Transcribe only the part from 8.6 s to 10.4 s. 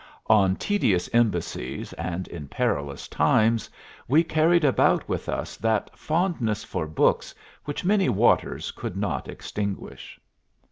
could not extinguish."